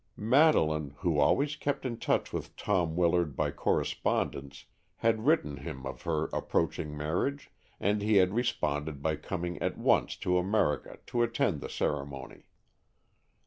Madeleine, 0.17 0.95
who 1.01 1.19
always 1.19 1.55
kept 1.55 1.85
in 1.85 1.95
touch 1.95 2.33
with 2.33 2.55
Tom 2.55 2.95
Willard 2.95 3.35
by 3.35 3.51
correspondence, 3.51 4.65
had 4.95 5.27
written 5.27 5.57
him 5.57 5.85
of 5.85 6.01
her 6.01 6.23
approaching 6.33 6.97
marriage, 6.97 7.51
and 7.79 8.01
he 8.01 8.15
had 8.15 8.33
responded 8.33 9.03
by 9.03 9.15
coming 9.15 9.61
at 9.61 9.77
once 9.77 10.15
to 10.15 10.39
America 10.39 10.97
to 11.05 11.21
attend 11.21 11.61
the 11.61 11.69
ceremony. 11.69 12.47